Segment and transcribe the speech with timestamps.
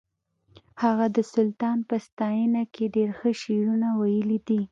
[0.83, 4.59] هغه د سلطان په ستاینه کې ډېر ښه شعرونه ویلي دي